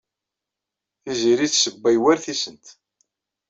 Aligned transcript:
Tiziri 1.01 1.47
tessewway 1.51 1.97
war 2.03 2.17
tisent. 2.23 2.65